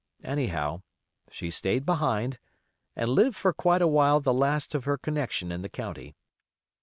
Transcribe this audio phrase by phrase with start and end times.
[0.23, 0.81] Anyhow,
[1.29, 2.39] she stayed behind,
[2.95, 6.15] and lived for quite awhile the last of her connection in the county.